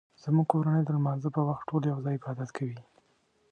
زموږ 0.23 0.47
کورنۍ 0.51 0.81
د 0.85 0.89
لمانځه 0.97 1.29
په 1.35 1.41
وخت 1.47 1.63
ټول 1.69 1.81
یو 1.91 1.97
ځای 2.05 2.15
عبادت 2.19 2.49
کوي 2.57 2.77